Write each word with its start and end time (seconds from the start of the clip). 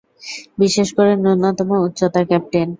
বিশেষ 0.59 0.87
করে 0.97 1.11
ন্যূনতম 1.15 1.69
উচ্চতা, 1.79 2.21
ক্যাপ্টেন। 2.29 2.67